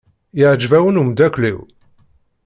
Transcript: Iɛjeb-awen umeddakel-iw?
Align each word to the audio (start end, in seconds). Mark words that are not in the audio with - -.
Iɛjeb-awen 0.41 0.99
umeddakel-iw? 1.01 1.59